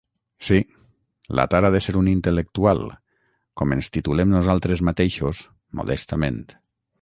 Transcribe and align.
-Sí, 0.45 0.55
la 1.39 1.43
tara 1.51 1.69
d'ésser 1.75 1.93
un 1.99 2.09
intel·lectual, 2.13 2.81
com 3.61 3.77
ens 3.77 3.91
titulem 3.99 4.33
nosaltres 4.37 4.83
mateixos, 4.89 5.43
modestament. 5.83 6.43